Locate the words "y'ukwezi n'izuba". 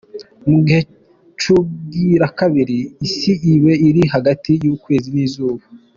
4.63-5.63